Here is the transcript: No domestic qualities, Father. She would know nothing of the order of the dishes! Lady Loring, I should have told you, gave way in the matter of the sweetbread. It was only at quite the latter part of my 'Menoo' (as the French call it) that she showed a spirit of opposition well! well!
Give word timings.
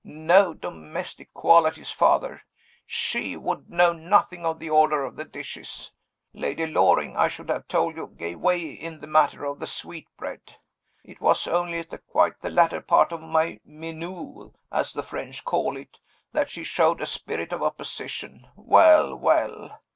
No 0.03 0.55
domestic 0.55 1.31
qualities, 1.31 1.91
Father. 1.91 2.41
She 2.87 3.37
would 3.37 3.69
know 3.69 3.93
nothing 3.93 4.47
of 4.47 4.57
the 4.57 4.67
order 4.71 5.03
of 5.05 5.15
the 5.15 5.25
dishes! 5.25 5.91
Lady 6.33 6.65
Loring, 6.65 7.15
I 7.15 7.27
should 7.27 7.49
have 7.49 7.67
told 7.67 7.95
you, 7.95 8.07
gave 8.07 8.39
way 8.39 8.61
in 8.71 8.99
the 8.99 9.05
matter 9.05 9.45
of 9.45 9.59
the 9.59 9.67
sweetbread. 9.67 10.55
It 11.03 11.21
was 11.21 11.47
only 11.47 11.77
at 11.77 12.07
quite 12.07 12.41
the 12.41 12.49
latter 12.49 12.81
part 12.81 13.11
of 13.11 13.21
my 13.21 13.59
'Menoo' 13.63 14.53
(as 14.71 14.91
the 14.91 15.03
French 15.03 15.45
call 15.45 15.77
it) 15.77 15.99
that 16.31 16.49
she 16.49 16.63
showed 16.63 16.99
a 16.99 17.05
spirit 17.05 17.53
of 17.53 17.61
opposition 17.61 18.47
well! 18.55 19.15
well! 19.15 19.81